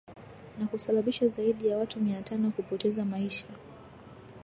[0.59, 3.47] na kusabisha zaidi ya watu mia tano kupoteza maisha